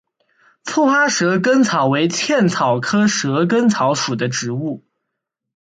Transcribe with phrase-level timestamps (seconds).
[0.63, 4.83] 簇花蛇根草为茜草科蛇根草属的植物。